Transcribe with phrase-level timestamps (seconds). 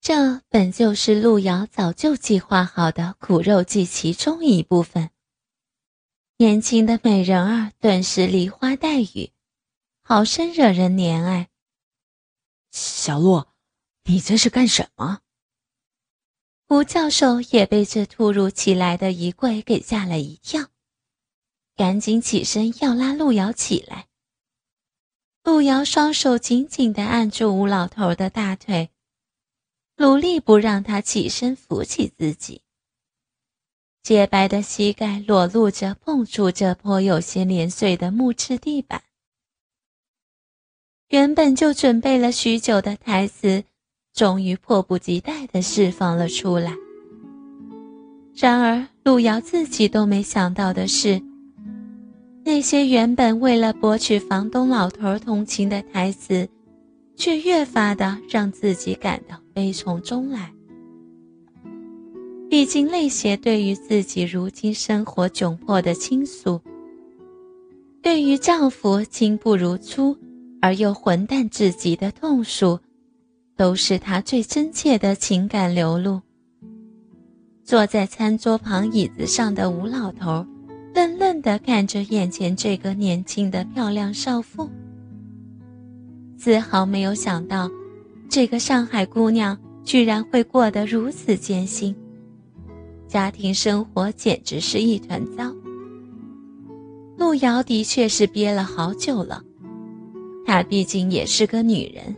[0.00, 5.10] 这本就是路遥早就计划好的苦肉计其中一部分。
[6.38, 9.32] 年轻的美人儿顿时梨花带雨，
[10.02, 11.50] 好生惹人怜爱。
[12.70, 13.52] 小洛，
[14.04, 15.20] 你这是干什么？
[16.70, 20.68] 吴教授也被这突如其来的一跪给吓了一跳，
[21.76, 24.06] 赶紧起身要拉路遥起来。
[25.42, 28.90] 路遥双手紧紧地按住吴老头的大腿，
[30.00, 32.62] 努力不让他起身扶起自己。
[34.02, 39.02] 洁白的膝盖裸露着，碰触着颇有些年岁的木质地板。
[41.10, 43.64] 原本就准备了许久的台词，
[44.14, 46.74] 终于迫不及待地释放了出来。
[48.34, 51.20] 然而，路遥自己都没想到的是，
[52.42, 56.48] 那些原本为了博取房东老头同情的台词，
[57.20, 60.50] 却越发的让自己感到悲从中来。
[62.48, 66.58] 毕竟，那些对于自己如今生活窘迫的倾诉，
[68.00, 70.16] 对于丈夫亲不如初
[70.62, 72.80] 而又混蛋至极的痛诉，
[73.54, 76.22] 都是她最真切的情感流露。
[77.62, 80.46] 坐在餐桌旁椅子上的吴老头，
[80.94, 84.68] 愣愣地看着眼前这个年轻的漂亮少妇，
[86.42, 87.70] 丝毫没有想到，
[88.30, 91.94] 这个上海姑娘居然会过得如此艰辛。
[93.06, 95.54] 家庭生活简直是一团糟。
[97.18, 99.44] 路遥的确是憋了好久了，
[100.46, 102.16] 她毕竟也是个女人，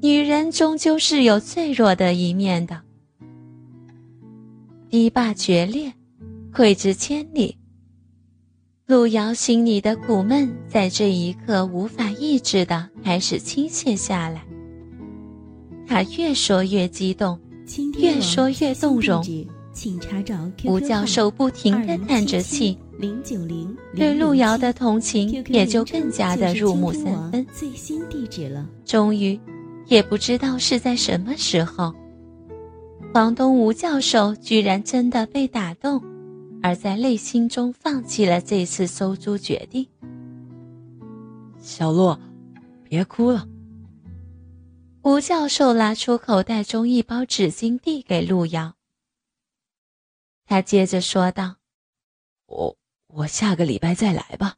[0.00, 2.80] 女人终究是有脆弱的一面的。
[4.88, 5.92] 堤坝决裂，
[6.54, 7.56] 溃之千里。
[8.92, 14.44] 路遥心里的苦闷在这一刻无法抑制的开始倾泻下来。
[15.86, 17.40] 他越说越激动，
[17.98, 19.24] 越说越动容。
[19.72, 20.34] 请查找
[20.66, 22.76] 吴教授不停地叹着气，
[23.96, 27.46] 对路遥的同情也就更加的入木三分。
[27.50, 28.68] 最新地址了。
[28.84, 29.40] 终于，
[29.86, 31.94] 也不知道是在什么时候，
[33.14, 35.98] 房东吴教授居然真的被打动，
[36.62, 39.88] 而在内心中放弃了这次收租决定。
[41.58, 42.18] 小洛，
[42.84, 43.48] 别哭了。
[45.02, 48.76] 吴教授拿出口袋中一包纸巾递给路遥。
[50.44, 51.56] 他接着说道
[52.46, 52.76] ：“我
[53.08, 54.56] 我下个礼拜再来吧。”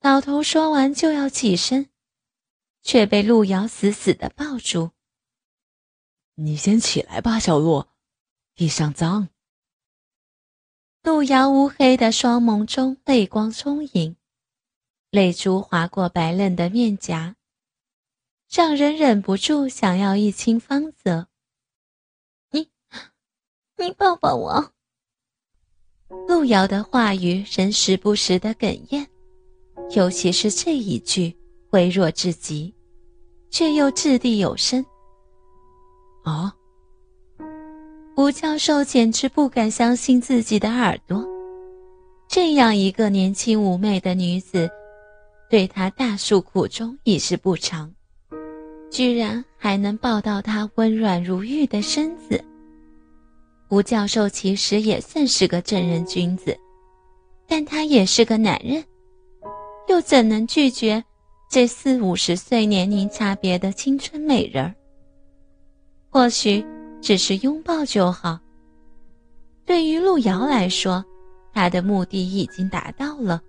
[0.00, 1.90] 老头说完就要起身，
[2.82, 4.92] 却被路遥死死的抱住。
[6.36, 7.88] “你先起来吧，小洛，
[8.54, 9.28] 地上脏。”
[11.06, 14.16] 路遥乌黑的双眸中泪光充盈，
[15.12, 17.36] 泪珠划过白嫩的面颊，
[18.50, 21.28] 让人忍不住想要一亲芳泽。
[22.50, 22.68] 你
[23.76, 24.72] 你抱抱我。
[26.26, 29.06] 路遥的话语仍时不时的哽咽，
[29.94, 31.36] 尤其是这一句
[31.70, 32.74] 微弱至极，
[33.48, 34.84] 却又掷地有声。
[36.24, 36.55] 啊！
[38.16, 41.22] 吴教授简直不敢相信自己的耳朵，
[42.26, 44.70] 这样一个年轻妩媚的女子，
[45.50, 47.92] 对他大诉苦衷已是不长，
[48.90, 52.42] 居然还能抱到他温软如玉的身子。
[53.68, 56.56] 吴教授其实也算是个正人君子，
[57.46, 58.82] 但他也是个男人，
[59.90, 61.04] 又怎能拒绝
[61.50, 64.74] 这四五十岁年龄差别的青春美人儿？
[66.08, 66.64] 或许
[67.00, 68.38] 只是拥抱就好。
[69.64, 71.04] 对于路遥来说，
[71.52, 73.40] 他的目的已经达到了。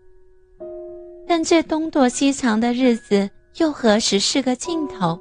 [1.28, 5.20] 但这东躲西藏的日子又何时是个尽头？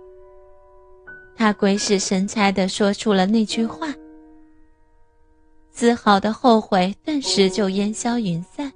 [1.34, 3.92] 他鬼使神差地说出了那句话。
[5.70, 8.72] 丝毫的后悔顿时就烟消云散。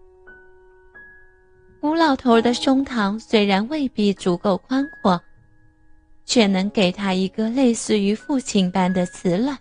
[1.80, 5.18] 吴老头的胸膛虽然未必足够宽阔，
[6.30, 9.58] 却能给他一个类似于父亲般的慈卵。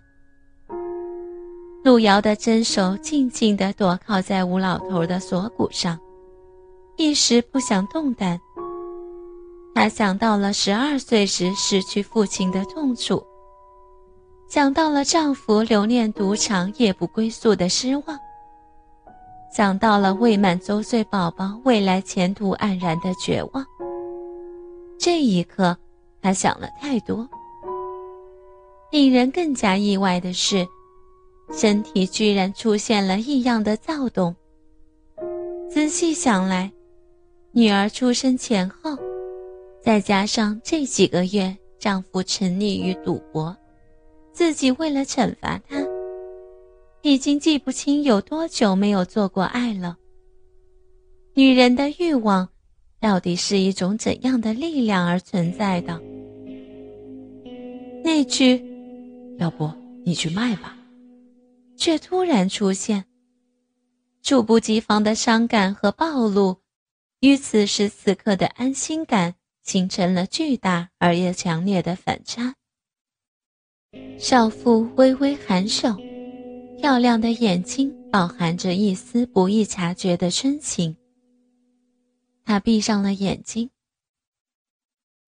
[1.82, 5.98] 路遥的真手静静地躲靠在吴老头的锁骨上，
[6.96, 8.40] 一时不想动弹。
[9.74, 13.20] 他想到了十二岁时失去父亲的痛楚。
[14.48, 18.16] 想到了丈夫留恋赌场夜不归宿的失望，
[19.52, 23.66] 想到了未满周岁宝宝未来前途黯然的绝望。
[25.00, 25.76] 这一刻，
[26.20, 27.28] 她想了太多。
[28.90, 30.66] 令人更加意外的是，
[31.52, 34.34] 身体居然出现了异样的躁动。
[35.70, 36.72] 仔细想来，
[37.52, 38.98] 女儿出生前后，
[39.82, 41.56] 再加上这几个月。
[41.78, 43.56] 丈夫沉溺于赌博，
[44.34, 45.82] 自己为了惩罚他，
[47.00, 49.96] 已经记不清有多久没有做过爱了。
[51.32, 52.46] 女人的欲望，
[53.00, 55.98] 到底是一种怎样的力量而存在的？
[58.02, 58.64] 那句
[59.38, 59.70] “要不
[60.04, 60.76] 你去卖吧”，
[61.76, 63.04] 却突然出现，
[64.22, 66.56] 猝不及防的伤感和暴露，
[67.20, 72.54] 与此时此刻的安心感形成了巨大而又强烈的反差。
[74.18, 75.96] 少妇微微颔首，
[76.78, 80.96] 漂亮的眼睛饱含着一丝不易察觉的深情。
[82.44, 83.70] 她闭上了眼睛。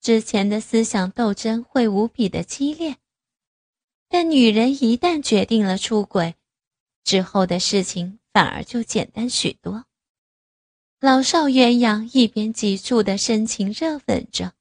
[0.03, 2.97] 之前的思想斗争会无比的激烈，
[4.09, 6.35] 但女人一旦决定了出轨，
[7.05, 9.85] 之后的事情反而就简单许多。
[11.01, 14.53] 老少鸳鸯一边急促的深情热吻着，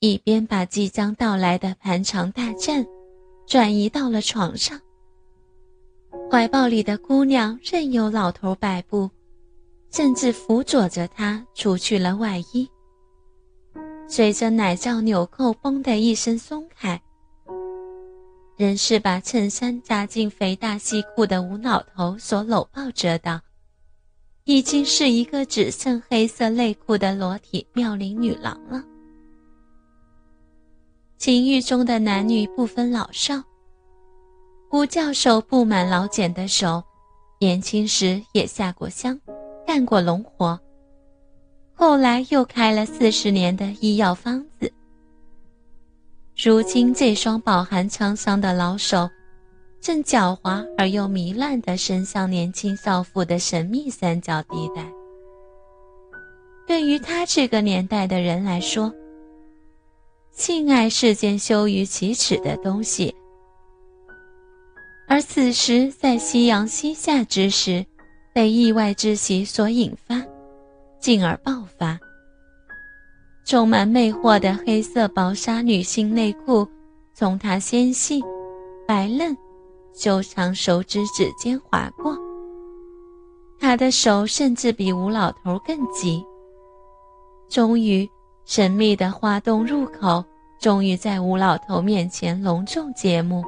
[0.00, 2.86] 一边把即将到来的盘肠大战
[3.46, 4.80] 转移到了床上。
[6.30, 9.10] 怀抱里的姑娘任由老头摆布。
[9.90, 12.68] 甚至辅佐着他除去了外衣。
[14.06, 17.00] 随着奶罩纽扣“嘣”的一声松开，
[18.56, 23.42] 仍是把衬衫扎进肥大西裤的吴老头所搂抱着的，
[24.44, 28.82] 已经是一个只剩黑色内裤的裸体妙龄女郎了。
[31.18, 33.42] 情欲中的男女不分老少，
[34.70, 36.82] 吴教授布满老茧的手，
[37.40, 39.18] 年轻时也下过乡。
[39.66, 40.60] 干过农活，
[41.74, 44.72] 后来又开了四十年的医药方子。
[46.36, 49.10] 如今这双饱含沧桑的老手，
[49.80, 54.86] 正狡猾而又糜烂地伸向年轻少妇的神秘三角地带。
[56.66, 58.92] 对于他这个年代的人来说，
[60.32, 63.14] 性爱是件羞于启齿的东西，
[65.06, 67.84] 而此时在夕阳西下之时。
[68.32, 70.20] 被意外之喜所引发，
[71.04, 72.00] 进而爆发。
[73.44, 76.66] 充满魅惑的黑色薄纱女性内裤，
[77.12, 78.22] 从她纤细、
[78.88, 79.36] 白嫩、
[79.92, 82.16] 修长手指指尖划过。
[83.60, 86.24] 她的手甚至比吴老头更急。
[87.50, 88.08] 终于，
[88.46, 90.24] 神秘的花洞入口
[90.58, 93.44] 终于在吴老头面前隆重揭幕。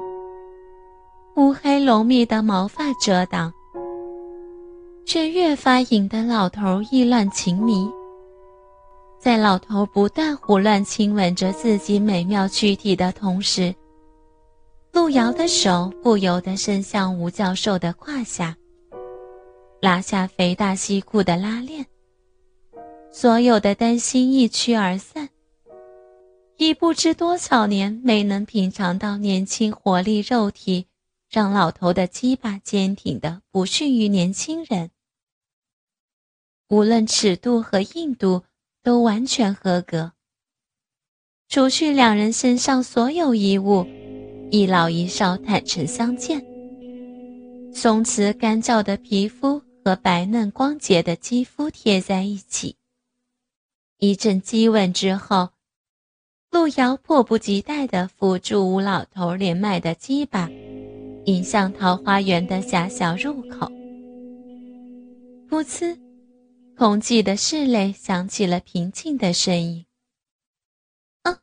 [1.37, 3.51] 乌黑浓密的毛发遮挡。
[5.07, 7.89] 却越发引得老头意乱情迷。
[9.17, 13.73] 在老头不断胡乱亲吻着自己美妙躯体的同时，
[14.91, 18.57] 路遥的手不由得伸向吴教授的胯下，
[19.81, 21.85] 拉下肥大西裤的拉链。
[23.09, 25.29] 所有的担心一驱而散。
[26.57, 30.87] 已不知多少年没能品尝到年轻活力肉体，
[31.29, 34.89] 让老头的鸡巴坚挺的不逊于年轻人。
[36.69, 38.43] 无论尺度和硬度
[38.83, 40.11] 都完全合格。
[41.47, 43.85] 除去两人身上所有衣物，
[44.51, 46.45] 一老一少坦诚相见。
[47.73, 52.75] 松弛干燥的皮肤和白嫩光洁的肌肤贴在一起。
[53.99, 55.51] 一阵激吻之后，
[56.51, 60.49] 路遥迫不及待地扶住吴老头连麦的鸡巴，
[61.25, 63.71] 引向桃花源的狭小入口。
[65.49, 66.06] 噗呲。
[66.77, 69.87] 空寂的室内响起了平静的声音。
[71.23, 71.39] 啊！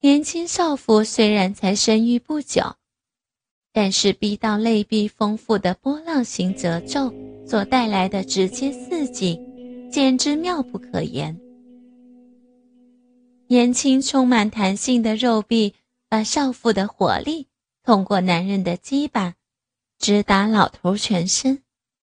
[0.00, 2.74] 年轻少妇虽然才生育不久，
[3.72, 7.14] 但是逼到内壁丰富的波浪形褶皱
[7.46, 9.40] 所带来的直接刺激，
[9.88, 11.40] 简直妙不可言。
[13.46, 15.76] 年轻充满弹性的肉壁，
[16.08, 17.46] 把少妇的火力
[17.84, 19.36] 通过男人的鸡巴，
[19.96, 21.62] 直达老头全身。